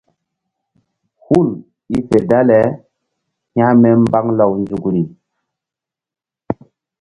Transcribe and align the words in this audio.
Hul 1.23 1.49
i 1.95 1.97
fe 2.07 2.17
dale 2.29 2.59
hȩkme 3.57 3.89
mbaŋ 4.03 4.25
law 4.37 4.51
nzukri. 4.61 5.01